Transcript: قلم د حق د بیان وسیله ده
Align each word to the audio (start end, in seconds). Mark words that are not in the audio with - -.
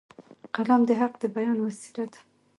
قلم 0.55 0.81
د 0.87 0.91
حق 1.01 1.13
د 1.21 1.23
بیان 1.35 1.57
وسیله 1.65 2.05
ده 2.11 2.19